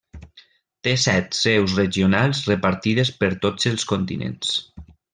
[0.87, 4.59] Té set seus regionals repartides per tots els continents.